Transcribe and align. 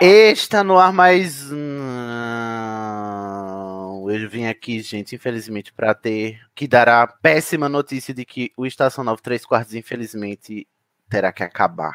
Está 0.00 0.62
no 0.62 0.78
ar 0.78 0.92
mais. 0.92 1.50
Eu 4.08 4.28
vim 4.28 4.46
aqui, 4.46 4.80
gente, 4.80 5.14
infelizmente, 5.14 5.72
para 5.72 5.94
ter 5.94 6.38
que 6.54 6.68
dar 6.68 6.88
a 6.88 7.06
péssima 7.06 7.68
notícia 7.68 8.12
de 8.12 8.24
que 8.24 8.52
o 8.56 8.66
Estação 8.66 9.02
9 9.02 9.22
3 9.22 9.44
quartos, 9.46 9.74
infelizmente, 9.74 10.66
terá 11.08 11.32
que 11.32 11.42
acabar. 11.42 11.94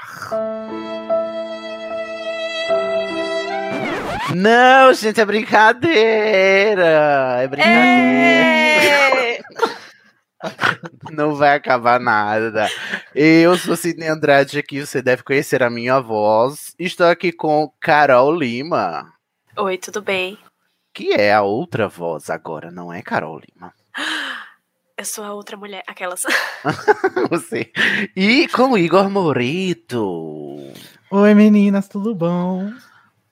Não, 4.36 4.94
gente, 4.94 5.20
é 5.22 5.26
brincadeira! 5.26 6.84
É 7.42 7.48
brincadeira! 7.48 9.18
É... 9.18 9.21
Não 11.12 11.36
vai 11.36 11.56
acabar 11.56 12.00
nada. 12.00 12.68
Eu 13.14 13.58
sou 13.58 13.76
Sidney 13.76 14.08
Andrade 14.08 14.60
aqui, 14.60 14.86
você 14.86 15.02
deve 15.02 15.24
conhecer 15.24 15.62
a 15.64 15.70
minha 15.70 16.00
voz. 16.00 16.74
Estou 16.78 17.08
aqui 17.08 17.32
com 17.32 17.72
Carol 17.80 18.36
Lima. 18.36 19.14
Oi, 19.58 19.78
tudo 19.78 20.02
bem? 20.02 20.38
Que 20.94 21.14
é 21.14 21.34
a 21.34 21.42
outra 21.42 21.88
voz 21.88 22.30
agora, 22.30 22.72
não 22.72 22.92
é 22.92 23.02
Carol 23.02 23.40
Lima. 23.40 23.74
Eu 24.98 25.06
sou 25.06 25.24
a 25.24 25.34
outra 25.34 25.58
mulher, 25.58 25.82
aquelas. 25.88 26.24
você. 27.28 27.72
E 28.16 28.48
com 28.50 28.78
Igor 28.78 29.10
Morito. 29.10 30.72
Oi, 31.10 31.34
meninas, 31.34 31.88
tudo 31.88 32.14
bom? 32.14 32.72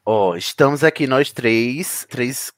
Ó, 0.04 0.32
oh, 0.32 0.36
estamos 0.36 0.84
aqui 0.84 1.06
nós 1.06 1.32
três, 1.32 2.08
três 2.10 2.52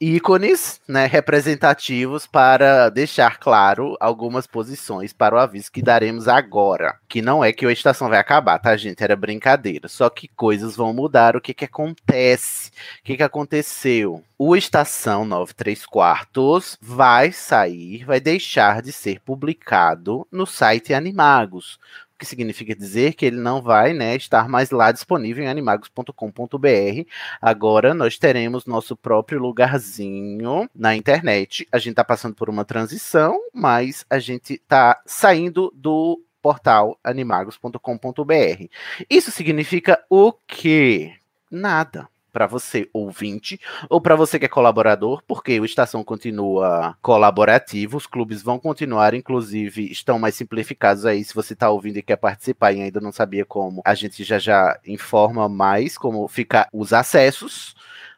ícones 0.00 0.80
né, 0.86 1.06
representativos 1.06 2.26
para 2.26 2.90
deixar 2.90 3.38
claro 3.38 3.96
algumas 3.98 4.46
posições 4.46 5.12
para 5.12 5.34
o 5.34 5.38
aviso 5.38 5.72
que 5.72 5.82
daremos 5.82 6.28
agora. 6.28 6.98
Que 7.08 7.22
não 7.22 7.42
é 7.42 7.52
que 7.52 7.64
a 7.64 7.72
estação 7.72 8.08
vai 8.08 8.18
acabar, 8.18 8.58
tá, 8.58 8.76
gente? 8.76 9.02
Era 9.02 9.16
brincadeira. 9.16 9.88
Só 9.88 10.10
que 10.10 10.28
coisas 10.28 10.76
vão 10.76 10.92
mudar. 10.92 11.36
O 11.36 11.40
que, 11.40 11.54
que 11.54 11.64
acontece? 11.64 12.70
O 13.00 13.04
que, 13.04 13.16
que 13.16 13.22
aconteceu? 13.22 14.22
O 14.38 14.54
Estação 14.54 15.24
93 15.24 15.86
Quartos 15.86 16.76
vai 16.80 17.32
sair, 17.32 18.04
vai 18.04 18.20
deixar 18.20 18.82
de 18.82 18.92
ser 18.92 19.18
publicado 19.20 20.26
no 20.30 20.44
site 20.44 20.92
Animagos 20.92 21.78
que 22.18 22.26
significa 22.26 22.74
dizer 22.74 23.14
que 23.14 23.26
ele 23.26 23.36
não 23.36 23.60
vai 23.60 23.92
né, 23.92 24.16
estar 24.16 24.48
mais 24.48 24.70
lá 24.70 24.90
disponível 24.92 25.44
em 25.44 25.48
animagos.com.br. 25.48 27.08
Agora 27.40 27.94
nós 27.94 28.18
teremos 28.18 28.66
nosso 28.66 28.96
próprio 28.96 29.38
lugarzinho 29.38 30.68
na 30.74 30.96
internet. 30.96 31.66
A 31.70 31.78
gente 31.78 31.90
está 31.90 32.04
passando 32.04 32.34
por 32.34 32.48
uma 32.48 32.64
transição, 32.64 33.38
mas 33.52 34.04
a 34.08 34.18
gente 34.18 34.54
está 34.54 35.00
saindo 35.06 35.72
do 35.74 36.22
portal 36.40 36.98
animagos.com.br. 37.02 38.66
Isso 39.10 39.30
significa 39.30 40.02
o 40.08 40.32
quê? 40.32 41.14
Nada 41.50 42.08
para 42.36 42.46
você 42.46 42.86
ouvinte 42.92 43.58
ou 43.88 43.98
para 43.98 44.14
você 44.14 44.38
que 44.38 44.44
é 44.44 44.48
colaborador, 44.48 45.22
porque 45.26 45.58
o 45.58 45.64
Estação 45.64 46.04
continua 46.04 46.94
colaborativo, 47.00 47.96
os 47.96 48.06
clubes 48.06 48.42
vão 48.42 48.58
continuar, 48.58 49.14
inclusive 49.14 49.90
estão 49.90 50.18
mais 50.18 50.34
simplificados 50.34 51.06
aí. 51.06 51.24
Se 51.24 51.34
você 51.34 51.54
está 51.54 51.70
ouvindo 51.70 51.96
e 51.96 52.02
quer 52.02 52.16
participar 52.16 52.74
e 52.74 52.82
ainda 52.82 53.00
não 53.00 53.10
sabia 53.10 53.46
como, 53.46 53.80
a 53.86 53.94
gente 53.94 54.22
já 54.22 54.38
já 54.38 54.78
informa 54.86 55.48
mais 55.48 55.96
como 55.96 56.28
ficar 56.28 56.68
os 56.74 56.92
acessos, 56.92 57.74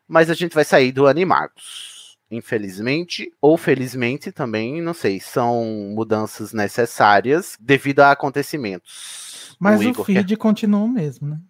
mas 0.08 0.28
a 0.28 0.34
gente 0.34 0.52
vai 0.52 0.64
sair 0.64 0.90
do 0.90 1.06
Animagos 1.06 2.18
infelizmente, 2.30 3.32
ou 3.40 3.56
felizmente 3.56 4.30
também, 4.30 4.82
não 4.82 4.92
sei, 4.92 5.18
são 5.18 5.64
mudanças 5.94 6.52
necessárias 6.52 7.56
devido 7.58 8.00
a 8.00 8.10
acontecimentos. 8.10 9.56
Mas 9.58 9.80
o, 9.80 9.90
o 9.90 10.04
feed 10.04 10.26
quer... 10.26 10.36
continua 10.36 10.80
o 10.80 10.88
mesmo, 10.88 11.26
né? 11.26 11.40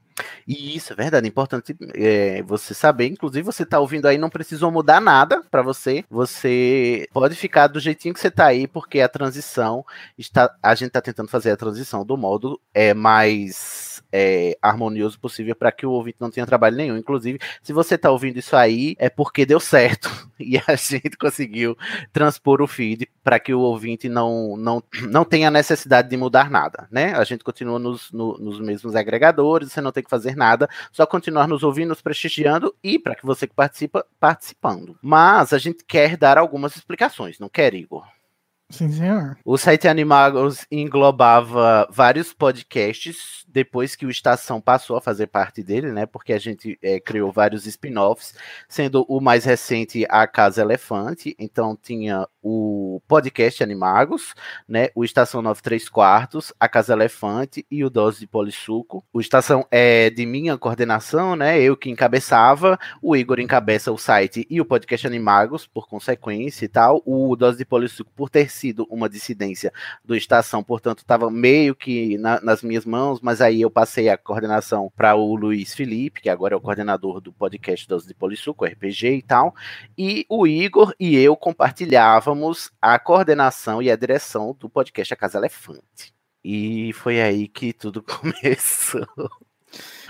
E 0.47 0.77
isso 0.77 0.93
é 0.93 0.97
verdade, 0.97 1.27
é 1.27 1.29
importante 1.29 1.77
é, 1.95 2.43
você 2.43 2.75
saber. 2.75 3.07
Inclusive, 3.07 3.45
você 3.45 3.63
está 3.63 3.79
ouvindo 3.79 4.07
aí, 4.07 4.19
não 4.19 4.31
precisou 4.31 4.71
mudar 4.71 5.01
nada 5.01 5.43
para 5.51 5.63
você. 5.63 6.05
Você 6.11 7.09
pode 7.13 7.35
ficar 7.35 7.67
do 7.67 7.81
jeitinho 7.81 8.15
que 8.15 8.21
você 8.21 8.29
está 8.29 8.47
aí, 8.47 8.67
porque 8.67 9.01
a 9.01 9.09
transição 9.09 9.85
está. 10.17 10.55
A 10.63 10.75
gente 10.75 10.89
está 10.89 11.01
tentando 11.01 11.29
fazer 11.29 11.51
a 11.51 11.57
transição 11.57 12.05
do 12.05 12.17
modo 12.17 12.61
é, 12.73 12.95
mais 12.95 13.89
é, 14.13 14.57
harmonioso 14.63 15.19
possível 15.19 15.55
para 15.55 15.73
que 15.73 15.87
o 15.87 15.91
ouvinte 15.91 16.19
não 16.21 16.31
tenha 16.31 16.47
trabalho 16.47 16.77
nenhum. 16.77 16.97
Inclusive, 16.97 17.39
se 17.63 17.73
você 17.73 17.95
está 17.95 18.11
ouvindo 18.11 18.39
isso 18.39 18.57
aí, 18.57 18.95
é 18.99 19.09
porque 19.09 19.45
deu 19.45 19.61
certo 19.61 20.11
e 20.39 20.59
a 20.67 20.75
gente 20.75 21.17
conseguiu 21.17 21.77
transpor 22.13 22.63
o 22.63 22.67
feed 22.67 23.09
para 23.29 23.39
que 23.39 23.53
o 23.53 23.61
ouvinte 23.61 24.09
não, 24.09 24.57
não, 24.57 24.83
não 25.03 25.23
tenha 25.23 25.51
necessidade 25.51 26.09
de 26.09 26.17
mudar 26.17 26.51
nada, 26.51 26.89
né? 26.91 27.13
A 27.13 27.25
gente 27.25 27.45
continua 27.45 27.79
nos, 27.79 28.11
no, 28.11 28.39
nos 28.39 28.59
mesmos 28.59 28.97
agregadores, 28.97 29.71
você 29.71 29.83
não 29.83 29.93
tem 29.93 30.03
que 30.03 30.09
fazer 30.09 30.35
nada, 30.35 30.67
só 30.91 31.05
continuar 31.05 31.47
nos 31.47 31.63
ouvindo, 31.63 31.91
nos 31.91 32.01
prestigiando 32.01 32.75
e 32.83 32.99
para 32.99 33.15
que 33.15 33.27
você 33.27 33.47
que 33.47 33.55
participa, 33.55 34.07
participando. 34.19 34.97
Mas 35.03 35.53
a 35.53 35.59
gente 35.59 35.85
quer 35.85 36.17
dar 36.17 36.39
algumas 36.39 36.75
explicações, 36.75 37.39
não 37.39 37.51
quer, 37.51 37.75
Igor? 37.75 38.03
Sim, 38.71 38.93
senhor. 38.93 39.39
O 39.47 39.57
site 39.57 39.89
Animagos 39.89 40.67
englobava 40.71 41.89
vários 41.91 42.35
podcasts 42.35 43.43
depois 43.49 43.97
que 43.97 44.05
o 44.05 44.11
Estação 44.11 44.61
passou 44.61 44.97
a 44.99 45.01
fazer 45.01 45.27
parte 45.29 45.63
dele, 45.63 45.91
né? 45.91 46.05
Porque 46.05 46.35
a 46.35 46.39
gente 46.39 46.79
é, 46.83 47.01
criou 47.01 47.33
vários 47.33 47.67
spin-offs, 47.67 48.35
sendo 48.69 49.07
o 49.09 49.23
mais 49.23 49.47
recente 49.47 50.07
a 50.11 50.27
Casa 50.27 50.61
Elefante. 50.61 51.35
Então 51.39 51.75
tinha 51.81 52.29
o 52.51 53.03
podcast 53.07 53.63
Animagos, 53.63 54.35
né? 54.67 54.89
O 54.95 55.05
Estação 55.05 55.43
93 55.43 55.87
Quartos, 55.91 56.51
a 56.59 56.67
Casa 56.67 56.95
Elefante 56.95 57.67
e 57.71 57.85
o 57.85 57.91
Dose 57.91 58.21
de 58.21 58.27
Polissuco. 58.27 59.05
O 59.13 59.21
Estação 59.21 59.67
é 59.71 60.09
de 60.09 60.25
minha 60.25 60.57
coordenação, 60.57 61.37
né? 61.37 61.61
Eu 61.61 61.77
que 61.77 61.91
encabeçava, 61.91 62.79
o 63.03 63.15
Igor 63.15 63.39
encabeça 63.39 63.93
o 63.93 63.99
site 63.99 64.47
e 64.49 64.63
o 64.63 64.65
podcast 64.65 65.07
Animagos, 65.07 65.67
por 65.67 65.87
consequência 65.87 66.65
e 66.65 66.69
tal. 66.69 67.03
O 67.05 67.37
Dose 67.37 67.59
de 67.59 67.67
Polissuco, 67.67 68.11
por 68.17 68.31
ter 68.31 68.51
sido 68.51 68.87
uma 68.89 69.11
dissidência 69.11 69.71
do 70.03 70.17
Estação, 70.17 70.65
portanto, 70.65 71.01
estava 71.01 71.31
meio 71.31 71.75
que 71.75 72.17
na, 72.17 72.41
nas 72.41 72.63
minhas 72.63 72.87
mãos, 72.87 73.21
mas 73.21 73.43
aí 73.43 73.61
eu 73.61 73.71
passei 73.71 74.09
a 74.09 74.17
coordenação 74.17 74.91
para 74.97 75.15
o 75.15 75.37
Luiz 75.37 75.75
Felipe, 75.75 76.23
que 76.23 76.31
agora 76.31 76.55
é 76.55 76.57
o 76.57 76.63
coordenador 76.63 77.21
do 77.21 77.31
podcast 77.31 77.87
dos 77.87 78.07
de 78.07 78.15
Polissuco, 78.15 78.65
RPG 78.65 79.17
e 79.17 79.23
tal, 79.23 79.55
e 79.99 80.25
o 80.31 80.47
Igor 80.47 80.95
e 80.99 81.15
eu 81.15 81.37
compartilhávamos 81.37 82.38
a 82.81 82.99
coordenação 82.99 83.83
e 83.83 83.91
a 83.91 83.97
direção 83.97 84.55
do 84.59 84.69
podcast 84.69 85.13
A 85.13 85.17
Casa 85.17 85.39
Elefante. 85.39 86.15
E 86.45 86.93
foi 86.95 87.21
aí 87.21 87.49
que 87.49 87.73
tudo 87.73 88.03
começou. 88.05 89.07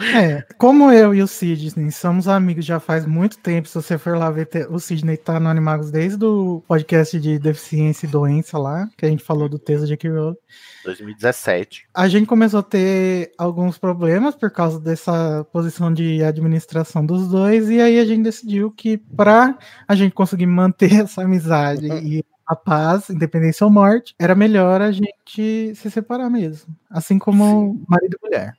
É, 0.01 0.45
como 0.57 0.93
eu 0.93 1.13
e 1.13 1.21
o 1.21 1.27
Sidney 1.27 1.91
somos 1.91 2.29
amigos 2.29 2.65
já 2.65 2.79
faz 2.79 3.05
muito 3.05 3.39
tempo, 3.39 3.67
se 3.67 3.75
você 3.75 3.99
for 3.99 4.17
lá 4.17 4.31
ver, 4.31 4.49
o 4.71 4.79
Sidney 4.79 5.17
tá 5.17 5.41
no 5.41 5.49
Animagos 5.49 5.91
desde 5.91 6.25
o 6.25 6.63
podcast 6.69 7.19
de 7.19 7.37
deficiência 7.39 8.07
e 8.07 8.09
doença 8.09 8.57
lá, 8.59 8.89
que 8.97 9.05
a 9.05 9.09
gente 9.09 9.25
falou 9.25 9.49
do 9.49 9.59
texto 9.59 9.83
de 9.83 9.89
J.K. 9.89 10.11
Rowling. 10.11 10.37
2017. 10.85 11.89
A 11.93 12.07
gente 12.07 12.27
começou 12.27 12.61
a 12.61 12.63
ter 12.63 13.33
alguns 13.37 13.77
problemas 13.77 14.37
por 14.37 14.51
causa 14.51 14.79
dessa 14.79 15.45
posição 15.53 15.93
de 15.93 16.23
administração 16.23 17.05
dos 17.05 17.29
dois, 17.29 17.69
e 17.69 17.81
aí 17.81 17.99
a 17.99 18.05
gente 18.05 18.23
decidiu 18.23 18.71
que 18.71 18.97
para 18.97 19.59
a 19.87 19.95
gente 19.97 20.15
conseguir 20.15 20.47
manter 20.47 20.93
essa 21.03 21.23
amizade 21.23 21.89
uhum. 21.89 21.99
e 21.99 22.25
a 22.47 22.57
paz, 22.57 23.11
independência 23.11 23.65
ou 23.65 23.71
morte, 23.71 24.15
era 24.19 24.35
melhor 24.35 24.81
a 24.81 24.91
gente 24.91 25.75
se 25.75 25.91
separar 25.91 26.31
mesmo. 26.31 26.75
Assim 26.89 27.19
como 27.19 27.75
Sim. 27.75 27.85
marido 27.87 28.17
e 28.17 28.27
mulher. 28.27 28.55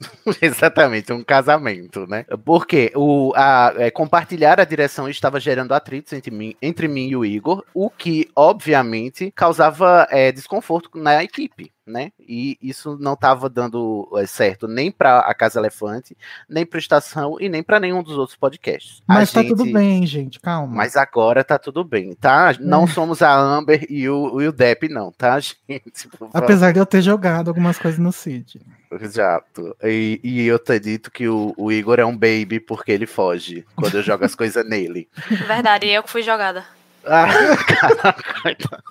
Exatamente, 0.40 1.12
um 1.12 1.22
casamento, 1.22 2.06
né? 2.06 2.24
Porque 2.44 2.92
o, 2.94 3.32
a, 3.34 3.72
é, 3.76 3.90
compartilhar 3.90 4.60
a 4.60 4.64
direção 4.64 5.08
estava 5.08 5.40
gerando 5.40 5.72
atritos 5.72 6.12
entre 6.12 6.30
mim, 6.30 6.56
entre 6.60 6.88
mim 6.88 7.08
e 7.08 7.16
o 7.16 7.24
Igor, 7.24 7.64
o 7.72 7.90
que, 7.90 8.30
obviamente, 8.34 9.30
causava 9.30 10.06
é, 10.10 10.32
desconforto 10.32 10.90
na 10.94 11.22
equipe 11.22 11.72
né? 11.86 12.12
E 12.18 12.58
isso 12.62 12.96
não 12.98 13.12
estava 13.12 13.48
dando 13.48 14.08
é, 14.16 14.26
certo 14.26 14.66
nem 14.66 14.90
para 14.90 15.20
a 15.20 15.34
Casa 15.34 15.58
Elefante, 15.58 16.16
nem 16.48 16.64
para 16.64 16.78
Estação 16.78 17.36
e 17.38 17.48
nem 17.48 17.62
para 17.62 17.78
nenhum 17.78 18.02
dos 18.02 18.16
outros 18.16 18.36
podcasts. 18.36 19.02
Mas 19.06 19.30
a 19.30 19.34
tá 19.34 19.42
gente... 19.42 19.50
tudo 19.50 19.70
bem, 19.70 20.06
gente, 20.06 20.40
calma. 20.40 20.74
Mas 20.74 20.96
agora 20.96 21.44
tá 21.44 21.58
tudo 21.58 21.84
bem, 21.84 22.14
tá? 22.14 22.54
Não 22.60 22.84
é. 22.84 22.86
somos 22.86 23.22
a 23.22 23.34
Amber 23.34 23.86
e 23.88 24.08
o, 24.08 24.40
e 24.40 24.48
o 24.48 24.52
Depp, 24.52 24.88
não, 24.88 25.12
tá, 25.12 25.38
gente? 25.40 26.08
Apesar 26.32 26.72
de 26.72 26.78
eu 26.78 26.86
ter 26.86 27.02
jogado 27.02 27.48
algumas 27.48 27.78
coisas 27.78 28.00
no 28.00 28.12
Cid. 28.12 28.60
Exato. 29.00 29.76
E, 29.82 30.20
e 30.22 30.46
eu 30.46 30.58
ter 30.58 30.80
dito 30.80 31.10
que 31.10 31.28
o, 31.28 31.54
o, 31.56 31.72
Igor 31.72 31.98
é 31.98 32.04
um 32.04 32.16
baby 32.16 32.60
porque 32.60 32.92
ele 32.92 33.06
foge 33.06 33.64
quando 33.76 33.96
eu 33.96 34.02
jogo 34.02 34.24
as 34.24 34.34
coisas 34.34 34.66
nele. 34.68 35.08
Verdade, 35.46 35.88
eu 35.88 36.02
que 36.02 36.10
fui 36.10 36.22
jogada. 36.22 36.64
Ah, 37.06 37.26
caraca, 37.68 38.82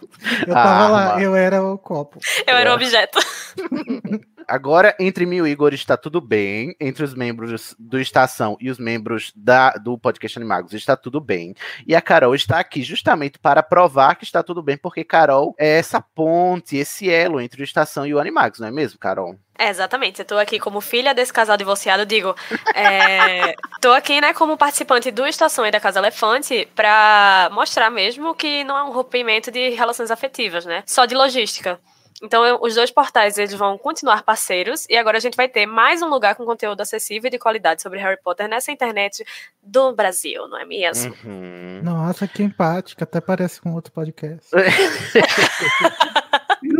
eu 0.47 0.53
tava 0.53 0.85
ah, 0.85 0.89
lá, 0.89 1.09
mano. 1.09 1.21
eu 1.21 1.35
era 1.35 1.63
o 1.63 1.77
copo. 1.77 2.19
Eu 2.45 2.55
era 2.55 2.71
o 2.71 2.75
objeto. 2.75 3.19
Agora, 4.47 4.95
entre 4.99 5.25
mim 5.25 5.37
e 5.37 5.41
o 5.41 5.47
Igor 5.47 5.73
está 5.73 5.97
tudo 5.97 6.19
bem. 6.21 6.75
Entre 6.79 7.03
os 7.03 7.13
membros 7.13 7.75
do 7.77 7.99
Estação 7.99 8.57
e 8.59 8.69
os 8.69 8.77
membros 8.77 9.31
da, 9.35 9.71
do 9.71 9.97
podcast 9.97 10.37
Animagos 10.37 10.73
está 10.73 10.95
tudo 10.95 11.19
bem. 11.19 11.55
E 11.87 11.95
a 11.95 12.01
Carol 12.01 12.35
está 12.35 12.59
aqui 12.59 12.83
justamente 12.83 13.39
para 13.39 13.63
provar 13.63 14.15
que 14.15 14.23
está 14.23 14.43
tudo 14.43 14.61
bem, 14.61 14.77
porque 14.77 15.03
Carol 15.03 15.55
é 15.57 15.77
essa 15.77 16.01
ponte, 16.01 16.77
esse 16.77 17.09
elo 17.09 17.39
entre 17.39 17.61
o 17.61 17.63
Estação 17.63 18.05
e 18.05 18.13
o 18.13 18.19
Animagos, 18.19 18.59
não 18.59 18.67
é 18.67 18.71
mesmo, 18.71 18.99
Carol? 18.99 19.37
É, 19.57 19.69
exatamente. 19.69 20.19
Eu 20.19 20.25
tô 20.25 20.37
aqui 20.37 20.59
como 20.59 20.81
filha 20.81 21.13
desse 21.13 21.31
casal 21.31 21.55
divorciado, 21.55 22.05
digo. 22.05 22.35
É, 22.73 23.55
tô 23.81 23.91
aqui, 23.91 24.19
né, 24.19 24.33
como 24.33 24.57
participante 24.57 25.11
do 25.11 25.25
Estação 25.27 25.65
e 25.65 25.71
da 25.71 25.79
Casa 25.79 25.99
Elefante 25.99 26.67
pra 26.75 27.49
mostrar 27.51 27.89
mesmo 27.89 28.33
que 28.33 28.63
não 28.63 28.77
é 28.77 28.83
um 28.83 28.91
rompimento 28.91 29.51
de 29.51 29.69
relações 29.69 30.11
afetivas, 30.11 30.65
né? 30.65 30.83
Só 30.85 31.05
de 31.05 31.15
logística. 31.15 31.79
Então, 32.21 32.45
eu, 32.45 32.59
os 32.61 32.75
dois 32.75 32.91
portais 32.91 33.37
eles 33.37 33.53
vão 33.53 33.77
continuar 33.77 34.23
parceiros 34.23 34.85
e 34.89 34.95
agora 34.95 35.17
a 35.17 35.21
gente 35.21 35.35
vai 35.35 35.47
ter 35.47 35.65
mais 35.65 36.01
um 36.01 36.07
lugar 36.07 36.35
com 36.35 36.45
conteúdo 36.45 36.81
acessível 36.81 37.27
e 37.27 37.31
de 37.31 37.39
qualidade 37.39 37.81
sobre 37.81 37.99
Harry 37.99 38.19
Potter 38.21 38.47
nessa 38.47 38.71
internet 38.71 39.25
do 39.61 39.93
Brasil, 39.93 40.47
não 40.47 40.59
é 40.59 40.65
mesmo? 40.65 41.13
Uhum. 41.23 41.81
Nossa, 41.83 42.27
que 42.27 42.43
empática, 42.43 43.03
até 43.03 43.19
parece 43.19 43.61
com 43.61 43.73
outro 43.73 43.91
podcast. 43.91 44.49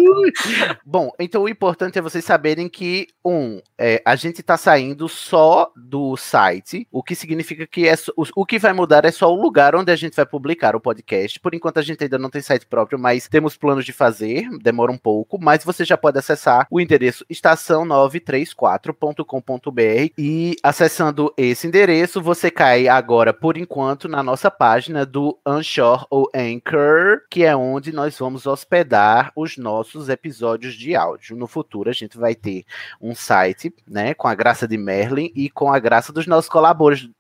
Bom, 0.86 1.12
então 1.20 1.44
o 1.44 1.50
importante 1.50 1.98
é 1.98 2.02
vocês 2.02 2.26
saberem 2.26 2.70
que, 2.70 3.08
um, 3.24 3.62
é, 3.78 4.02
a 4.06 4.16
gente 4.16 4.42
tá 4.44 4.58
saindo 4.58 5.08
só 5.08 5.72
do 5.76 6.18
site, 6.18 6.88
o 6.92 7.04
que 7.04 7.16
significa 7.16 7.68
que 7.68 7.88
é, 7.88 7.94
o, 8.16 8.26
o 8.36 8.46
que 8.46 8.60
vai 8.60 8.74
mudar 8.74 9.06
é 9.06 9.12
só 9.12 9.32
o 9.32 9.42
lugar 9.42 9.76
onde 9.76 9.92
a 9.92 9.96
gente 9.96 10.16
vai 10.16 10.26
publicar 10.26 10.76
o 10.76 10.82
podcast. 10.82 11.40
Por 11.40 11.54
enquanto 11.54 11.78
a 11.78 11.82
gente 11.82 12.04
ainda 12.04 12.18
não 12.18 12.30
tem 12.30 12.42
site 12.42 12.66
próprio, 12.66 13.00
mas 13.00 13.28
temos 13.28 13.58
planos 13.58 13.86
de 13.86 13.94
fazer, 13.94 14.50
demora 14.62 14.92
um 14.92 14.98
pouco, 14.98 15.38
mas 15.40 15.64
você 15.64 15.86
já 15.86 15.98
pode 15.98 16.20
acessar 16.20 16.68
o 16.70 16.80
endereço 16.80 17.26
estação934.com.br 17.30 20.14
e 20.18 20.56
acessando 20.64 21.34
esse 21.38 21.68
endereço, 21.68 22.22
você 22.22 22.50
cai 22.50 22.88
agora, 22.88 23.34
por 23.34 23.58
enquanto, 23.58 24.08
na 24.08 24.24
nossa 24.24 24.50
página 24.50 25.06
do 25.06 25.38
Anchor 25.46 26.08
ou 26.10 26.30
Anchor, 26.34 27.22
que 27.30 27.44
é 27.44 27.54
onde 27.56 27.92
nós 27.92 28.18
vamos 28.18 28.46
hospedar 28.46 29.32
os 29.36 29.58
nossos 29.58 29.93
episódios 30.10 30.74
de 30.74 30.96
áudio. 30.96 31.36
No 31.36 31.48
futuro 31.48 31.90
a 31.90 31.94
gente 31.94 32.18
vai 32.18 32.36
ter 32.36 32.66
um 33.02 33.16
site, 33.16 33.74
né, 33.88 34.14
com 34.14 34.28
a 34.28 34.36
graça 34.36 34.68
de 34.68 34.78
Merlin 34.78 35.32
e 35.36 35.50
com 35.50 35.72
a 35.72 35.80
graça 35.80 36.12
dos 36.12 36.28
nossos 36.28 36.50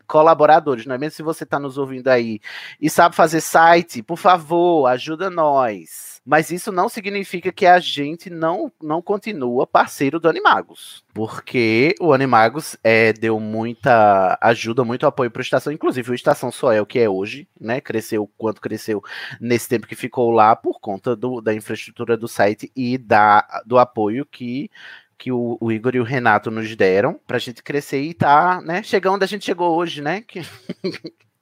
colaboradores, 0.07 0.85
não 0.85 0.95
é 0.95 0.97
mesmo? 0.97 1.15
Se 1.15 1.23
você 1.23 1.43
está 1.43 1.59
nos 1.59 1.77
ouvindo 1.77 2.07
aí 2.07 2.39
e 2.79 2.89
sabe 2.89 3.15
fazer 3.15 3.41
site, 3.41 4.03
por 4.03 4.17
favor, 4.17 4.87
ajuda 4.87 5.29
nós. 5.29 6.12
Mas 6.25 6.51
isso 6.51 6.71
não 6.71 6.87
significa 6.87 7.51
que 7.51 7.65
a 7.65 7.79
gente 7.79 8.29
não, 8.29 8.71
não 8.81 9.01
continua 9.01 9.67
parceiro 9.67 10.19
do 10.19 10.29
Animagos. 10.29 11.03
Porque 11.13 11.93
o 11.99 12.13
Animagos 12.13 12.77
é, 12.81 13.11
deu 13.11 13.39
muita 13.41 14.37
ajuda, 14.41 14.85
muito 14.85 15.05
apoio 15.05 15.29
para 15.29 15.41
o 15.41 15.43
Estação. 15.43 15.73
Inclusive, 15.73 16.11
o 16.11 16.15
Estação 16.15 16.49
só 16.49 16.71
é 16.71 16.81
o 16.81 16.85
que 16.85 16.99
é 16.99 17.09
hoje, 17.09 17.45
né? 17.59 17.81
Cresceu 17.81 18.29
quanto 18.37 18.61
cresceu 18.61 19.03
nesse 19.39 19.67
tempo 19.67 19.85
que 19.85 19.95
ficou 19.95 20.31
lá 20.31 20.55
por 20.55 20.79
conta 20.79 21.13
do, 21.13 21.41
da 21.41 21.53
infraestrutura 21.53 22.15
do 22.15 22.27
site 22.27 22.71
e 22.73 22.97
da, 22.97 23.45
do 23.65 23.77
apoio 23.77 24.25
que 24.25 24.69
que 25.15 25.31
o, 25.31 25.57
o, 25.61 25.71
Igor 25.71 25.95
e 25.95 26.01
o 26.01 26.03
Renato 26.03 26.51
nos 26.51 26.75
deram 26.75 27.17
pra 27.25 27.39
gente 27.39 27.63
crescer 27.63 28.01
e 28.01 28.13
tá, 28.13 28.59
né, 28.61 28.83
chegar 28.83 29.09
onde 29.11 29.23
a 29.23 29.27
gente 29.27 29.45
chegou 29.45 29.73
hoje, 29.73 30.01
né? 30.01 30.25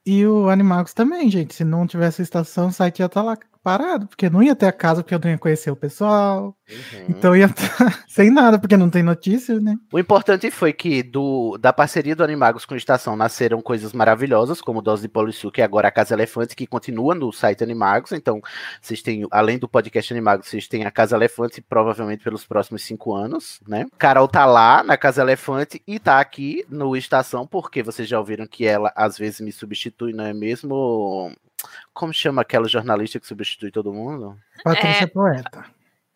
E 0.05 0.25
o 0.25 0.49
Animagos 0.49 0.93
também, 0.93 1.29
gente. 1.29 1.53
Se 1.53 1.63
não 1.63 1.85
tivesse 1.85 2.21
estação, 2.21 2.67
o 2.67 2.71
site 2.71 2.99
ia 2.99 3.05
estar 3.05 3.21
lá 3.21 3.37
parado, 3.63 4.07
porque 4.07 4.29
não 4.29 4.41
ia 4.41 4.55
ter 4.55 4.65
a 4.65 4.71
casa, 4.71 5.03
porque 5.03 5.13
eu 5.13 5.19
não 5.23 5.29
ia 5.29 5.37
conhecer 5.37 5.71
o 5.71 5.75
pessoal. 5.75 6.55
Uhum. 6.69 7.05
Então 7.09 7.35
ia 7.35 7.45
estar 7.45 8.03
sem 8.07 8.31
nada, 8.31 8.57
porque 8.57 8.77
não 8.77 8.89
tem 8.89 9.03
notícia, 9.03 9.59
né? 9.59 9.75
O 9.91 9.99
importante 9.99 10.49
foi 10.49 10.73
que 10.73 11.03
do, 11.03 11.57
da 11.57 11.71
parceria 11.71 12.15
do 12.15 12.23
Animagos 12.23 12.65
com 12.65 12.73
a 12.73 12.77
Estação 12.77 13.15
nasceram 13.15 13.61
coisas 13.61 13.93
maravilhosas, 13.93 14.61
como 14.61 14.81
Dose 14.81 15.03
de 15.03 15.09
Polissu, 15.09 15.51
que 15.51 15.61
é 15.61 15.63
agora 15.63 15.87
a 15.87 15.91
Casa 15.91 16.13
Elefante, 16.13 16.55
que 16.55 16.65
continua 16.65 17.13
no 17.13 17.31
site 17.31 17.63
Animagos. 17.63 18.11
Então, 18.11 18.41
vocês 18.81 19.01
têm, 19.01 19.27
além 19.31 19.59
do 19.59 19.67
podcast 19.67 20.11
Animagos, 20.13 20.47
vocês 20.47 20.67
têm 20.67 20.85
a 20.85 20.91
Casa 20.91 21.15
Elefante, 21.15 21.61
provavelmente 21.61 22.23
pelos 22.23 22.45
próximos 22.45 22.83
cinco 22.83 23.13
anos, 23.13 23.59
né? 23.67 23.85
Carol 23.97 24.27
tá 24.27 24.45
lá 24.45 24.83
na 24.83 24.97
Casa 24.97 25.21
Elefante 25.21 25.81
e 25.85 25.99
tá 25.99 26.19
aqui 26.19 26.65
no 26.69 26.95
Estação, 26.95 27.45
porque 27.45 27.83
vocês 27.83 28.07
já 28.07 28.17
ouviram 28.17 28.47
que 28.47 28.65
ela 28.65 28.91
às 28.95 29.17
vezes 29.17 29.41
me 29.41 29.51
substitui, 29.51 30.13
não 30.13 30.25
é 30.25 30.33
mesmo? 30.33 31.31
Como 31.93 32.13
chama 32.13 32.41
aquela 32.41 32.67
jornalista 32.67 33.19
que 33.19 33.27
substitui 33.27 33.71
todo 33.71 33.93
mundo? 33.93 34.37
Patrícia 34.63 35.05
é... 35.05 35.07
Poeta. 35.07 35.65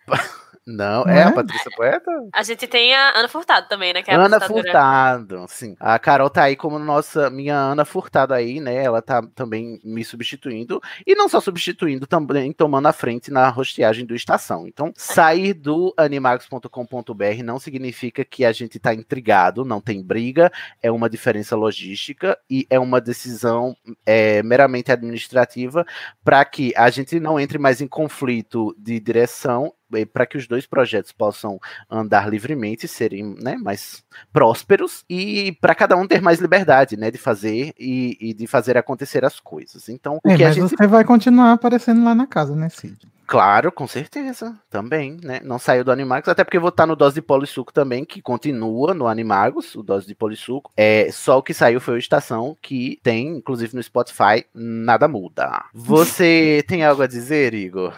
Não, 0.67 1.05
não 1.05 1.13
é, 1.13 1.19
é, 1.19 1.23
a 1.23 1.31
Patrícia 1.31 1.69
Poeta? 1.75 2.11
A 2.33 2.41
gente 2.41 2.65
tem 2.65 2.95
a 2.95 3.19
Ana 3.19 3.27
Furtado 3.27 3.67
também, 3.67 3.93
né? 3.93 4.01
É 4.07 4.15
Ana 4.15 4.39
Furtado, 4.39 5.45
sim. 5.47 5.75
A 5.79 5.99
Carol 5.99 6.29
tá 6.29 6.43
aí 6.43 6.55
como 6.55 6.79
nossa, 6.79 7.29
minha 7.29 7.55
Ana 7.55 7.85
Furtado 7.85 8.33
aí, 8.33 8.59
né? 8.59 8.83
Ela 8.83 8.99
tá 8.99 9.21
também 9.35 9.79
me 9.83 10.03
substituindo. 10.03 10.81
E 11.05 11.13
não 11.13 11.29
só 11.29 11.39
substituindo, 11.39 12.07
também 12.07 12.51
tomando 12.51 12.87
a 12.87 12.93
frente 12.93 13.29
na 13.29 13.47
rosteagem 13.47 14.07
do 14.07 14.15
Estação. 14.15 14.67
Então, 14.67 14.91
sair 14.95 15.53
do 15.53 15.93
animagos.com.br 15.95 17.43
não 17.43 17.59
significa 17.59 18.25
que 18.25 18.43
a 18.43 18.51
gente 18.51 18.79
tá 18.79 18.91
intrigado, 18.91 19.63
não 19.63 19.79
tem 19.79 20.01
briga, 20.01 20.51
é 20.81 20.91
uma 20.91 21.09
diferença 21.09 21.55
logística 21.55 22.37
e 22.49 22.65
é 22.71 22.79
uma 22.79 22.99
decisão 22.99 23.77
é, 24.03 24.41
meramente 24.41 24.91
administrativa 24.91 25.85
para 26.23 26.43
que 26.43 26.73
a 26.75 26.89
gente 26.89 27.19
não 27.19 27.39
entre 27.39 27.59
mais 27.59 27.81
em 27.81 27.87
conflito 27.87 28.75
de 28.79 28.99
direção 28.99 29.71
para 30.03 30.25
que 30.25 30.37
os 30.37 30.47
dois 30.47 30.65
projetos 30.65 31.11
possam 31.11 31.59
andar 31.87 32.27
livremente, 32.27 32.87
serem 32.87 33.35
né, 33.39 33.55
mais 33.55 34.03
prósperos 34.33 35.05
e 35.07 35.51
para 35.61 35.75
cada 35.75 35.95
um 35.95 36.07
ter 36.07 36.21
mais 36.21 36.39
liberdade, 36.39 36.97
né, 36.97 37.11
de 37.11 37.19
fazer 37.19 37.73
e, 37.79 38.17
e, 38.19 38.33
de 38.33 38.47
fazer 38.47 38.77
acontecer 38.77 39.23
as 39.23 39.39
coisas. 39.39 39.87
Então, 39.89 40.19
o 40.23 40.31
é, 40.31 40.35
que 40.35 40.43
a 40.43 40.51
gente 40.51 40.75
você 40.75 40.87
vai 40.87 41.03
continuar 41.03 41.51
aparecendo 41.51 42.03
lá 42.03 42.15
na 42.15 42.25
casa, 42.25 42.55
né, 42.55 42.69
Cid? 42.69 42.97
Claro, 43.27 43.71
com 43.71 43.87
certeza, 43.87 44.55
também, 44.69 45.17
né? 45.23 45.41
Não 45.43 45.57
saiu 45.57 45.83
do 45.83 45.91
Animagos, 45.91 46.29
até 46.29 46.43
porque 46.43 46.57
eu 46.57 46.61
vou 46.61 46.69
estar 46.69 46.85
no 46.85 46.95
Dose 46.95 47.15
de 47.15 47.21
Polissuco 47.23 47.73
também, 47.73 48.05
que 48.05 48.21
continua 48.21 48.93
no 48.93 49.07
Animagos, 49.07 49.73
o 49.75 49.81
Dose 49.81 50.05
de 50.05 50.13
Polissuco. 50.13 50.71
É, 50.77 51.09
só 51.11 51.39
o 51.39 51.43
que 51.43 51.53
saiu 51.53 51.81
foi 51.81 51.95
o 51.95 51.97
Estação, 51.97 52.55
que 52.61 52.99
tem, 53.01 53.37
inclusive 53.37 53.75
no 53.75 53.81
Spotify, 53.81 54.45
nada 54.53 55.07
muda. 55.07 55.63
Você 55.73 56.63
tem 56.69 56.83
algo 56.83 57.01
a 57.01 57.07
dizer, 57.07 57.55
Igor? 57.55 57.93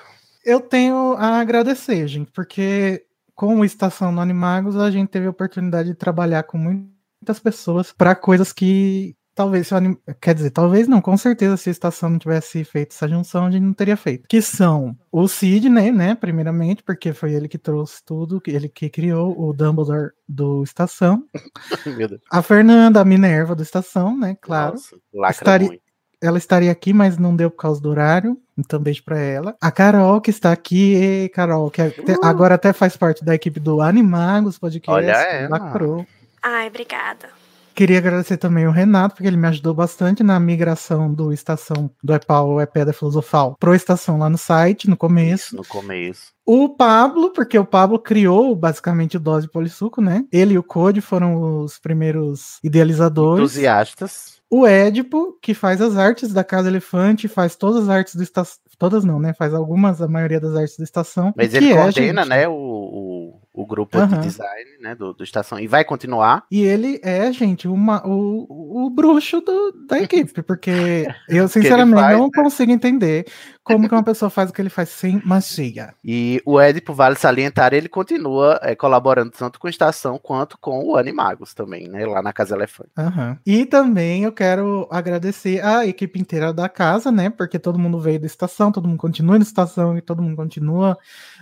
Eu 0.47 0.61
tenho 0.61 1.11
a 1.17 1.41
agradecer, 1.41 2.07
gente, 2.07 2.31
porque 2.31 3.05
com 3.35 3.59
o 3.59 3.65
Estação 3.65 4.13
no 4.13 4.21
Animagos 4.21 4.77
a 4.77 4.89
gente 4.89 5.09
teve 5.09 5.27
a 5.27 5.29
oportunidade 5.29 5.89
de 5.89 5.95
trabalhar 5.95 6.43
com 6.43 6.57
muitas 6.57 7.37
pessoas 7.37 7.91
para 7.91 8.15
coisas 8.15 8.53
que 8.53 9.13
talvez, 9.35 9.73
anim... 9.73 9.97
quer 10.21 10.33
dizer, 10.33 10.51
talvez 10.51 10.87
não, 10.87 11.01
com 11.01 11.17
certeza 11.17 11.57
se 11.57 11.69
a 11.69 11.71
estação 11.71 12.09
não 12.09 12.17
tivesse 12.17 12.63
feito 12.63 12.93
essa 12.93 13.09
junção, 13.09 13.45
a 13.45 13.51
gente 13.51 13.61
não 13.61 13.73
teria 13.73 13.97
feito. 13.97 14.25
Que 14.29 14.41
são 14.41 14.97
o 15.11 15.27
Sidney, 15.27 15.91
né, 15.91 16.15
primeiramente, 16.15 16.81
porque 16.81 17.11
foi 17.11 17.33
ele 17.33 17.49
que 17.49 17.57
trouxe 17.57 18.01
tudo, 18.05 18.41
ele 18.47 18.69
que 18.69 18.89
criou 18.89 19.37
o 19.37 19.51
Dumbledore 19.51 20.11
do 20.29 20.63
Estação. 20.63 21.25
a 22.31 22.41
Fernanda, 22.41 23.01
a 23.01 23.05
Minerva 23.05 23.53
do 23.53 23.63
Estação, 23.63 24.17
né, 24.17 24.37
claro. 24.41 24.75
Nossa, 24.75 24.95
estaria, 25.29 25.67
muito 25.67 25.86
ela 26.21 26.37
estaria 26.37 26.71
aqui, 26.71 26.93
mas 26.93 27.17
não 27.17 27.35
deu 27.35 27.49
por 27.49 27.57
causa 27.57 27.81
do 27.81 27.89
horário. 27.89 28.37
Então, 28.57 28.79
beijo 28.79 29.03
pra 29.03 29.19
ela. 29.19 29.55
A 29.61 29.71
Carol, 29.71 30.19
que 30.19 30.31
está 30.31 30.51
aqui. 30.51 30.93
Ei, 30.95 31.29
Carol, 31.29 31.69
que 31.69 31.81
até, 31.81 32.13
uh. 32.13 32.19
agora 32.23 32.55
até 32.55 32.73
faz 32.73 32.97
parte 32.97 33.23
da 33.23 33.35
equipe 33.35 33.59
do 33.59 33.81
Animagos 33.81 34.57
Podcast. 34.57 34.91
Olha 34.91 35.11
ela. 35.11 35.57
Lacrou. 35.57 36.05
Ai, 36.41 36.67
obrigada. 36.67 37.29
Queria 37.75 37.99
agradecer 37.99 38.37
também 38.37 38.65
o 38.65 38.71
Renato, 38.71 39.13
porque 39.13 39.27
ele 39.27 39.37
me 39.37 39.47
ajudou 39.47 39.71
bastante 39.71 40.23
na 40.23 40.39
migração 40.39 41.13
do 41.13 41.31
Estação 41.31 41.91
do 42.03 42.11
EPAL, 42.11 42.59
é 42.59 42.65
Pedra 42.65 42.91
Filosofal, 42.91 43.55
pro 43.59 43.75
Estação 43.75 44.17
lá 44.17 44.27
no 44.27 44.37
site, 44.37 44.89
no 44.89 44.97
começo. 44.97 45.55
No 45.55 45.63
começo. 45.63 46.31
O 46.43 46.69
Pablo, 46.69 47.29
porque 47.29 47.59
o 47.59 47.63
Pablo 47.63 47.99
criou 47.99 48.55
basicamente 48.55 49.17
o 49.17 49.19
Dose 49.19 49.47
Polissuco, 49.47 50.01
né? 50.01 50.25
Ele 50.31 50.55
e 50.55 50.57
o 50.57 50.63
Code 50.63 51.01
foram 51.01 51.61
os 51.61 51.77
primeiros 51.77 52.57
idealizadores. 52.63 53.43
Entusiastas 53.43 54.36
o 54.49 54.65
Édipo, 54.65 55.37
que 55.41 55.53
faz 55.53 55.81
as 55.81 55.97
artes 55.97 56.31
da 56.31 56.43
Casa 56.43 56.69
Elefante, 56.69 57.27
faz 57.27 57.55
todas 57.55 57.83
as 57.83 57.89
artes 57.89 58.15
do 58.15 58.23
Estação. 58.23 58.59
Todas 58.79 59.03
não, 59.03 59.19
né? 59.19 59.33
Faz 59.33 59.55
algumas, 59.55 60.01
a 60.03 60.07
maioria 60.07 60.39
das 60.39 60.55
artes 60.55 60.77
da 60.77 60.83
Estação. 60.83 61.33
Mas 61.35 61.51
ele 61.53 61.71
é, 61.71 61.75
coordena, 61.75 62.21
gente... 62.21 62.29
né, 62.29 62.47
o, 62.47 62.53
o, 62.53 63.41
o 63.51 63.65
grupo 63.65 63.97
uhum. 63.97 64.07
de 64.07 64.19
design, 64.19 64.69
né, 64.79 64.93
do, 64.93 65.13
do 65.13 65.23
Estação. 65.23 65.59
E 65.59 65.65
vai 65.65 65.83
continuar. 65.83 66.45
E 66.51 66.61
ele 66.61 67.01
é, 67.03 67.31
gente, 67.31 67.67
uma, 67.67 68.05
o, 68.05 68.85
o 68.85 68.89
bruxo 68.91 69.41
do, 69.41 69.71
da 69.87 69.99
equipe, 69.99 70.43
porque 70.43 71.07
eu 71.27 71.47
sinceramente 71.49 71.99
faz, 71.99 72.17
não 72.17 72.25
né? 72.25 72.31
consigo 72.35 72.71
entender 72.71 73.25
como 73.73 73.87
que 73.87 73.95
uma 73.95 74.03
pessoa 74.03 74.29
faz 74.29 74.49
o 74.49 74.53
que 74.53 74.61
ele 74.61 74.69
faz 74.69 74.89
sem 74.89 75.21
magia. 75.25 75.93
E 76.03 76.41
o 76.45 76.59
Edipo 76.61 76.93
vale 76.93 77.15
salientar, 77.15 77.73
ele 77.73 77.89
continua 77.89 78.59
é, 78.63 78.75
colaborando 78.75 79.31
tanto 79.31 79.59
com 79.59 79.67
a 79.67 79.69
estação 79.69 80.19
quanto 80.21 80.57
com 80.59 80.83
o 80.83 80.95
Animagos 80.95 81.53
também, 81.53 81.87
né? 81.87 82.05
Lá 82.05 82.21
na 82.21 82.33
Casa 82.33 82.55
Elefante. 82.55 82.91
Uhum. 82.97 83.37
E 83.45 83.65
também 83.65 84.23
eu 84.23 84.31
quero 84.31 84.87
agradecer 84.91 85.63
a 85.63 85.85
equipe 85.85 86.19
inteira 86.19 86.53
da 86.53 86.69
casa, 86.69 87.11
né? 87.11 87.29
Porque 87.29 87.59
todo 87.59 87.79
mundo 87.79 87.99
veio 87.99 88.19
da 88.19 88.25
estação, 88.25 88.71
todo 88.71 88.87
mundo 88.87 88.99
continua 88.99 89.37
na 89.37 89.43
estação 89.43 89.97
e 89.97 90.01
todo 90.01 90.21
mundo 90.21 90.35
continua 90.35 90.97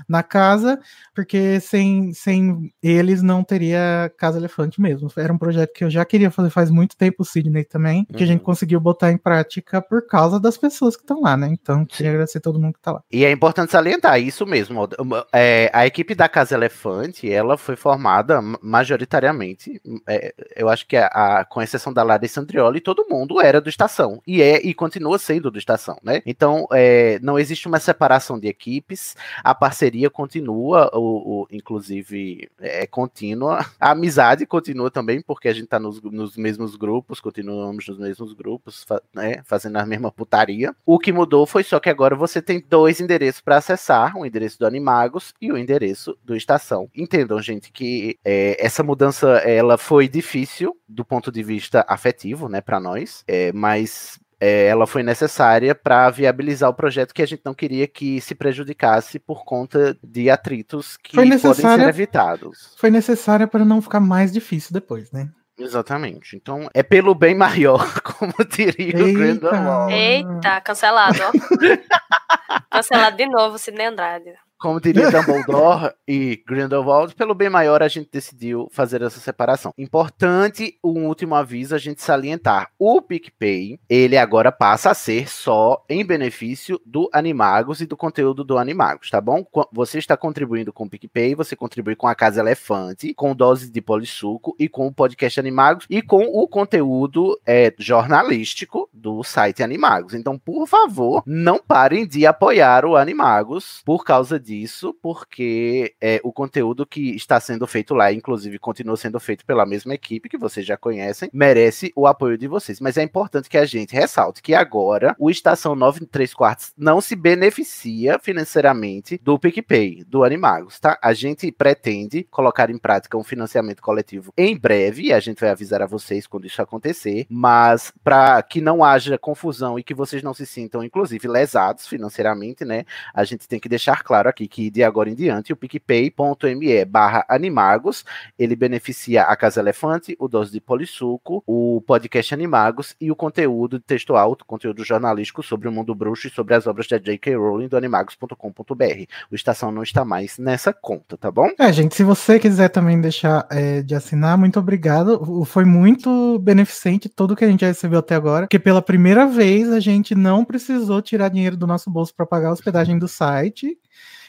na 0.07 0.23
casa, 0.23 0.79
porque 1.13 1.59
sem, 1.59 2.13
sem 2.13 2.73
eles 2.81 3.21
não 3.21 3.43
teria 3.43 4.11
Casa 4.17 4.37
Elefante 4.37 4.81
mesmo. 4.81 5.09
Era 5.17 5.33
um 5.33 5.37
projeto 5.37 5.73
que 5.73 5.83
eu 5.83 5.89
já 5.89 6.03
queria 6.05 6.31
fazer 6.31 6.49
faz 6.49 6.69
muito 6.69 6.95
tempo, 6.97 7.23
o 7.23 7.25
Sidney 7.25 7.63
também, 7.63 8.05
que 8.05 8.23
a 8.23 8.27
gente 8.27 8.39
uhum. 8.39 8.45
conseguiu 8.45 8.79
botar 8.79 9.11
em 9.11 9.17
prática 9.17 9.81
por 9.81 10.05
causa 10.07 10.39
das 10.39 10.57
pessoas 10.57 10.95
que 10.95 11.03
estão 11.03 11.21
lá, 11.21 11.35
né? 11.35 11.47
Então, 11.51 11.85
queria 11.85 12.14
agradecer 12.15 12.39
todo 12.39 12.59
mundo 12.59 12.73
que 12.73 12.81
tá 12.81 12.93
lá. 12.93 13.03
E 13.11 13.25
é 13.25 13.31
importante 13.31 13.71
salientar 13.71 14.19
isso 14.19 14.45
mesmo. 14.45 14.87
É, 15.33 15.69
a 15.73 15.85
equipe 15.85 16.15
da 16.15 16.27
Casa 16.27 16.55
Elefante, 16.55 17.31
ela 17.31 17.57
foi 17.57 17.75
formada 17.75 18.41
majoritariamente, 18.61 19.81
é, 20.07 20.33
eu 20.55 20.69
acho 20.69 20.87
que 20.87 20.97
a, 20.97 21.07
a, 21.07 21.45
com 21.45 21.61
exceção 21.61 21.93
da 21.93 22.03
Larissa 22.03 22.41
Andrioli, 22.41 22.81
todo 22.81 23.07
mundo 23.09 23.41
era 23.41 23.61
do 23.61 23.69
Estação. 23.69 24.21
E 24.25 24.41
é 24.41 24.61
e 24.65 24.73
continua 24.73 25.17
sendo 25.17 25.49
do 25.49 25.59
Estação, 25.59 25.97
né? 26.03 26.21
Então, 26.25 26.67
é, 26.71 27.19
não 27.21 27.37
existe 27.37 27.67
uma 27.67 27.79
separação 27.79 28.39
de 28.39 28.47
equipes, 28.47 29.15
a 29.43 29.53
parceria 29.53 30.09
continua, 30.09 30.89
o, 30.93 31.41
o 31.41 31.47
inclusive 31.51 32.49
é 32.59 32.85
contínua. 32.85 33.65
A 33.79 33.91
amizade 33.91 34.45
continua 34.45 34.91
também, 34.91 35.21
porque 35.21 35.47
a 35.47 35.53
gente 35.53 35.67
tá 35.67 35.79
nos, 35.79 36.01
nos 36.01 36.37
mesmos 36.37 36.75
grupos, 36.75 37.19
continuamos 37.19 37.87
nos 37.87 37.97
mesmos 37.97 38.33
grupos, 38.33 38.85
né, 39.13 39.41
fazendo 39.45 39.77
a 39.77 39.85
mesma 39.85 40.11
putaria. 40.11 40.75
O 40.85 40.99
que 40.99 41.11
mudou 41.11 41.45
foi 41.45 41.63
só 41.63 41.79
que 41.79 41.89
agora 41.89 42.04
você 42.13 42.41
tem 42.41 42.61
dois 42.69 42.99
endereços 42.99 43.39
para 43.39 43.57
acessar, 43.57 44.17
o 44.17 44.25
endereço 44.25 44.59
do 44.59 44.67
Animagos 44.67 45.33
e 45.41 45.51
o 45.51 45.57
endereço 45.57 46.17
do 46.23 46.35
Estação. 46.35 46.89
Entendam, 46.93 47.41
gente, 47.41 47.71
que 47.71 48.19
é, 48.25 48.57
essa 48.63 48.83
mudança 48.83 49.27
ela 49.37 49.77
foi 49.77 50.09
difícil 50.09 50.75
do 50.87 51.05
ponto 51.05 51.31
de 51.31 51.41
vista 51.41 51.85
afetivo, 51.87 52.49
né, 52.49 52.59
para 52.59 52.79
nós, 52.79 53.23
é, 53.27 53.51
mas 53.53 54.19
é, 54.39 54.67
ela 54.67 54.85
foi 54.85 55.01
necessária 55.01 55.73
para 55.73 56.09
viabilizar 56.09 56.69
o 56.69 56.73
projeto 56.73 57.13
que 57.13 57.21
a 57.21 57.25
gente 57.25 57.41
não 57.45 57.53
queria 57.53 57.87
que 57.87 58.19
se 58.21 58.35
prejudicasse 58.35 59.17
por 59.17 59.45
conta 59.45 59.97
de 60.03 60.29
atritos 60.29 60.97
que 60.97 61.15
podem 61.15 61.37
ser 61.37 61.79
evitados. 61.87 62.73
Foi 62.77 62.89
necessária 62.89 63.47
para 63.47 63.63
não 63.63 63.81
ficar 63.81 63.99
mais 63.99 64.31
difícil 64.31 64.73
depois, 64.73 65.11
né? 65.11 65.29
Exatamente. 65.57 66.35
Então, 66.35 66.69
é 66.73 66.83
pelo 66.83 67.15
bem 67.15 67.33
maior, 67.33 68.01
como 68.01 68.33
diria 68.49 68.97
Eita. 68.97 69.03
o 69.03 69.13
Grindelwald. 69.13 69.93
Eita, 69.93 70.61
cancelado, 70.61 71.19
ó. 71.21 71.31
cancelado 72.69 73.15
de 73.17 73.25
novo, 73.25 73.57
Sidney 73.57 73.87
Andrade. 73.87 74.33
Como 74.59 74.79
diria 74.79 75.11
Dumbledore 75.11 75.93
e 76.07 76.41
Grindelwald, 76.47 77.13
pelo 77.15 77.35
bem 77.35 77.49
maior 77.49 77.83
a 77.83 77.87
gente 77.87 78.09
decidiu 78.11 78.67
fazer 78.71 79.01
essa 79.01 79.19
separação. 79.19 79.73
Importante, 79.77 80.77
um 80.83 81.05
último 81.07 81.35
aviso 81.35 81.75
a 81.75 81.77
gente 81.77 82.01
salientar. 82.01 82.69
O 82.79 83.01
PicPay, 83.01 83.79
ele 83.89 84.17
agora 84.17 84.51
passa 84.51 84.91
a 84.91 84.93
ser 84.93 85.29
só 85.29 85.83
em 85.89 86.05
benefício 86.05 86.79
do 86.85 87.09
Animagos 87.13 87.81
e 87.81 87.85
do 87.85 87.97
conteúdo 87.97 88.43
do 88.43 88.57
Animagos, 88.57 89.09
tá 89.09 89.19
bom? 89.19 89.45
Você 89.71 89.99
está 89.99 90.15
contribuindo 90.15 90.71
com 90.71 90.85
o 90.85 90.89
PicPay, 90.89 91.35
você 91.35 91.55
contribui 91.55 91.95
com 91.95 92.07
a 92.07 92.15
Casa 92.15 92.39
Elefante, 92.39 93.13
com 93.13 93.35
doses 93.35 93.69
de 93.69 93.81
polissuco 93.81 94.55
e 94.57 94.69
com 94.69 94.87
o 94.87 94.93
podcast 94.93 95.39
Animagos 95.39 95.85
e 95.89 96.01
com 96.01 96.23
o 96.23 96.47
conteúdo 96.47 97.39
é, 97.45 97.73
jornalístico 97.77 98.89
do 98.93 99.23
site 99.23 99.61
Animagos. 99.61 100.13
Então, 100.13 100.37
por 100.37 100.65
favor, 100.67 101.23
não 101.25 101.59
parem 101.59 102.07
de 102.07 102.25
apoiar 102.25 102.85
o 102.85 102.95
Animagos 102.95 103.81
por 103.83 104.03
causa 104.03 104.39
disso, 104.45 104.95
porque 105.01 105.95
é, 105.99 106.21
o 106.23 106.31
conteúdo 106.31 106.85
que 106.85 107.15
está 107.15 107.39
sendo 107.39 107.65
feito 107.65 107.95
lá, 107.95 108.13
inclusive 108.13 108.59
continua 108.59 108.95
sendo 108.95 109.19
feito 109.19 109.45
pela 109.45 109.65
mesma 109.65 109.93
equipe 109.93 110.29
que 110.29 110.37
vocês 110.37 110.65
já 110.65 110.77
conhecem, 110.77 111.29
merece 111.33 111.91
o 111.95 112.05
apoio 112.05 112.37
de 112.37 112.47
vocês. 112.47 112.79
Mas 112.79 112.97
é 112.97 113.03
importante 113.03 113.49
que 113.49 113.57
a 113.57 113.65
gente 113.65 113.93
ressalte 113.93 114.41
que 114.41 114.53
agora 114.53 115.15
o 115.19 115.29
Estação 115.29 115.75
9 115.75 116.05
3 116.05 116.33
quartos 116.33 116.73
não 116.77 117.01
se 117.01 117.15
beneficia 117.15 118.19
financeiramente 118.19 119.19
do 119.23 119.39
PicPay, 119.39 120.03
do 120.03 120.23
Animagos, 120.23 120.79
tá? 120.79 120.99
A 121.01 121.13
gente 121.13 121.51
pretende 121.51 122.23
colocar 122.29 122.69
em 122.69 122.77
prática 122.77 123.17
um 123.17 123.23
financiamento 123.23 123.81
coletivo 123.81 124.31
em 124.37 124.57
breve, 124.57 125.03
e 125.03 125.13
a 125.13 125.19
gente 125.19 125.39
vai 125.39 125.49
avisar 125.49 125.81
a 125.81 125.87
vocês 125.87 126.27
quando 126.27 126.45
isso 126.45 126.61
acontecer, 126.61 127.25
mas 127.29 127.91
para 128.03 128.41
que 128.43 128.61
não 128.61 128.83
haja 128.83 129.17
confusão 129.17 129.79
e 129.79 129.83
que 129.83 129.93
vocês 129.93 130.21
não 130.21 130.33
se 130.33 130.45
sintam, 130.45 130.83
inclusive, 130.83 131.27
lesados 131.27 131.87
financeiramente, 131.87 132.63
né? 132.63 132.85
A 133.13 133.23
gente 133.23 133.47
tem 133.47 133.59
que 133.59 133.69
deixar 133.69 134.03
claro 134.03 134.29
aqui 134.35 134.47
que 134.47 134.69
de 134.69 134.83
agora 134.83 135.09
em 135.09 135.15
diante 135.15 135.53
o 135.53 135.55
picpay.me 135.55 136.85
barra 136.85 137.25
animagos, 137.29 138.03
ele 138.37 138.55
beneficia 138.55 139.23
a 139.23 139.35
Casa 139.35 139.61
Elefante, 139.61 140.15
o 140.19 140.27
Dose 140.27 140.51
de 140.51 140.59
Polissuco, 140.59 141.41
o 141.47 141.81
podcast 141.87 142.33
Animagos 142.33 142.95
e 142.99 143.09
o 143.09 143.15
conteúdo 143.15 143.79
de 143.79 143.85
texto 143.85 144.15
alto, 144.15 144.45
conteúdo 144.45 144.83
jornalístico 144.83 145.41
sobre 145.41 145.69
o 145.69 145.71
mundo 145.71 145.95
bruxo 145.95 146.27
e 146.27 146.29
sobre 146.29 146.53
as 146.53 146.67
obras 146.67 146.87
da 146.87 146.97
J.K. 146.97 147.35
Rowling 147.35 147.69
do 147.69 147.77
animagos.com.br. 147.77 149.05
O 149.31 149.35
Estação 149.35 149.71
não 149.71 149.83
está 149.83 150.03
mais 150.03 150.37
nessa 150.37 150.73
conta, 150.73 151.17
tá 151.17 151.31
bom? 151.31 151.49
É, 151.57 151.71
gente, 151.71 151.95
se 151.95 152.03
você 152.03 152.37
quiser 152.37 152.69
também 152.69 152.99
deixar 152.99 153.47
é, 153.49 153.81
de 153.81 153.95
assinar, 153.95 154.37
muito 154.37 154.59
obrigado. 154.59 155.45
Foi 155.45 155.63
muito 155.63 156.37
beneficente 156.39 157.07
tudo 157.07 157.35
que 157.35 157.45
a 157.45 157.47
gente 157.47 157.61
já 157.61 157.67
recebeu 157.67 157.99
até 157.99 158.15
agora, 158.15 158.45
porque 158.45 158.59
pela 158.59 158.81
primeira 158.81 159.25
vez 159.25 159.71
a 159.71 159.79
gente 159.79 160.13
não 160.13 160.43
precisou 160.43 161.01
tirar 161.01 161.29
dinheiro 161.29 161.55
do 161.55 161.67
nosso 161.67 161.89
bolso 161.89 162.13
para 162.13 162.25
pagar 162.25 162.49
a 162.49 162.53
hospedagem 162.53 162.99
do 162.99 163.07
site. 163.07 163.77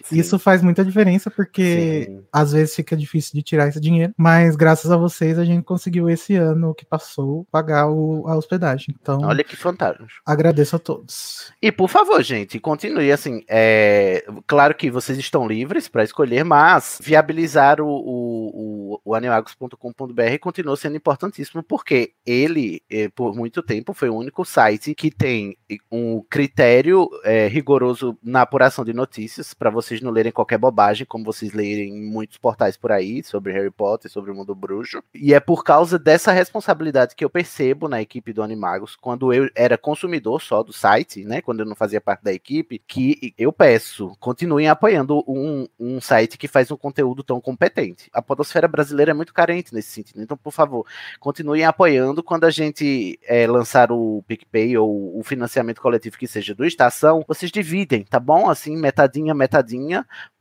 Sim. 0.04 0.18
Isso 0.18 0.38
faz 0.38 0.62
muita 0.62 0.84
diferença, 0.84 1.30
porque 1.30 2.04
Sim. 2.06 2.24
às 2.32 2.52
vezes 2.52 2.74
fica 2.74 2.96
difícil 2.96 3.32
de 3.34 3.42
tirar 3.42 3.68
esse 3.68 3.80
dinheiro, 3.80 4.12
mas 4.16 4.56
graças 4.56 4.90
a 4.90 4.96
vocês 4.96 5.38
a 5.38 5.44
gente 5.44 5.64
conseguiu 5.64 6.08
esse 6.08 6.34
ano 6.36 6.74
que 6.74 6.84
passou 6.84 7.46
pagar 7.50 7.88
o, 7.88 8.26
a 8.28 8.36
hospedagem. 8.36 8.94
Então, 9.00 9.20
olha 9.22 9.42
que 9.42 9.56
fantástico. 9.56 10.08
Agradeço 10.24 10.76
a 10.76 10.78
todos. 10.78 11.52
E 11.60 11.72
por 11.72 11.88
favor, 11.88 12.22
gente, 12.22 12.58
continue 12.58 13.10
assim. 13.10 13.42
É, 13.48 14.24
claro 14.46 14.74
que 14.74 14.90
vocês 14.90 15.18
estão 15.18 15.46
livres 15.46 15.88
para 15.88 16.04
escolher, 16.04 16.44
mas 16.44 16.98
viabilizar 17.02 17.80
o, 17.80 17.88
o, 17.88 19.00
o 19.04 19.14
animagos.com.br 19.14 20.38
continua 20.40 20.76
sendo 20.76 20.96
importantíssimo, 20.96 21.62
porque 21.62 22.12
ele, 22.24 22.82
eh, 22.90 23.08
por 23.08 23.34
muito 23.34 23.62
tempo, 23.62 23.92
foi 23.94 24.08
o 24.08 24.16
único 24.16 24.44
site 24.44 24.94
que 24.94 25.10
tem 25.10 25.56
um 25.90 26.22
critério 26.28 27.08
é, 27.24 27.48
rigoroso 27.48 28.16
na 28.22 28.42
apuração 28.42 28.84
de 28.84 28.92
notícias 28.92 29.54
para 29.58 29.70
você 29.70 29.86
vocês 29.86 30.00
não 30.00 30.10
lerem 30.10 30.32
qualquer 30.32 30.58
bobagem, 30.58 31.06
como 31.06 31.24
vocês 31.24 31.52
lerem 31.52 31.90
em 31.90 32.10
muitos 32.10 32.36
portais 32.36 32.76
por 32.76 32.90
aí, 32.90 33.22
sobre 33.22 33.52
Harry 33.52 33.70
Potter, 33.70 34.10
sobre 34.10 34.30
o 34.30 34.34
mundo 34.34 34.54
bruxo. 34.54 35.02
E 35.14 35.32
é 35.32 35.40
por 35.40 35.62
causa 35.62 35.98
dessa 35.98 36.32
responsabilidade 36.32 37.14
que 37.14 37.24
eu 37.24 37.30
percebo 37.30 37.88
na 37.88 38.02
equipe 38.02 38.32
do 38.32 38.42
Animagos, 38.42 38.96
quando 38.96 39.32
eu 39.32 39.48
era 39.54 39.78
consumidor 39.78 40.42
só 40.42 40.62
do 40.62 40.72
site, 40.72 41.24
né? 41.24 41.40
Quando 41.40 41.60
eu 41.60 41.66
não 41.66 41.76
fazia 41.76 42.00
parte 42.00 42.24
da 42.24 42.32
equipe, 42.32 42.82
que 42.86 43.34
eu 43.38 43.52
peço, 43.52 44.16
continuem 44.18 44.68
apoiando 44.68 45.22
um, 45.26 45.66
um 45.78 46.00
site 46.00 46.36
que 46.36 46.48
faz 46.48 46.70
um 46.70 46.76
conteúdo 46.76 47.22
tão 47.22 47.40
competente. 47.40 48.10
A 48.12 48.20
podosfera 48.20 48.66
brasileira 48.66 49.12
é 49.12 49.14
muito 49.14 49.32
carente 49.32 49.72
nesse 49.72 49.90
sentido. 49.90 50.20
Então, 50.20 50.36
por 50.36 50.52
favor, 50.52 50.86
continuem 51.20 51.64
apoiando 51.64 52.22
quando 52.22 52.44
a 52.44 52.50
gente 52.50 53.18
é, 53.24 53.46
lançar 53.46 53.92
o 53.92 54.22
PicPay 54.26 54.76
ou 54.76 55.18
o 55.18 55.22
financiamento 55.22 55.80
coletivo 55.80 56.18
que 56.18 56.26
seja 56.26 56.54
do 56.54 56.64
Estação, 56.64 57.24
vocês 57.26 57.50
dividem, 57.50 58.04
tá 58.04 58.18
bom? 58.18 58.50
Assim, 58.50 58.76
metadinha, 58.76 59.34
metadinha 59.34 59.45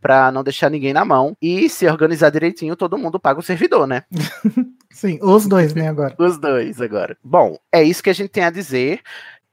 para 0.02 0.32
não 0.32 0.44
deixar 0.44 0.70
ninguém 0.70 0.94
na 0.94 1.04
mão. 1.04 1.36
E 1.42 1.68
se 1.70 1.88
organizar 1.88 2.30
direitinho, 2.30 2.76
todo 2.76 2.98
mundo 2.98 3.20
paga 3.20 3.40
o 3.40 3.44
servidor, 3.44 3.88
né? 3.88 4.04
Sim, 4.92 5.20
os 5.22 5.46
dois, 5.46 5.74
né, 5.74 5.90
agora. 5.90 6.16
os 6.18 6.38
dois 6.38 6.80
agora. 6.80 7.18
Bom, 7.24 7.58
é 7.70 7.84
isso 7.84 8.02
que 8.02 8.10
a 8.10 8.14
gente 8.14 8.30
tem 8.30 8.46
a 8.46 8.50
dizer. 8.50 9.02